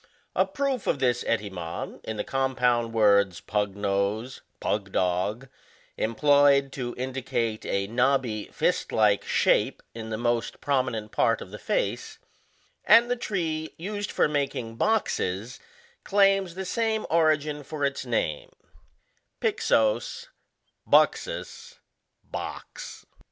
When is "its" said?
17.85-18.03